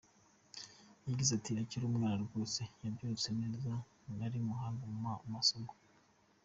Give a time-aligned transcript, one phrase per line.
[1.07, 3.73] Yagize ati” Akiri umwana rwose yabyirutse neza
[4.25, 5.71] ari umuhanga mu masomo.